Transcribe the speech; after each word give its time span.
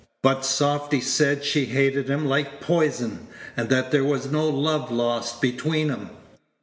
But 0.23 0.43
softy 0.43 0.99
said 0.99 1.45
she 1.45 1.65
hated 1.65 2.09
him 2.09 2.25
like 2.25 2.59
poison, 2.59 3.27
and 3.55 3.69
that 3.69 3.91
there 3.91 4.03
was 4.03 4.31
no 4.31 4.49
love 4.49 4.91
lost 4.91 5.43
between 5.43 5.91
'em." 5.91 6.09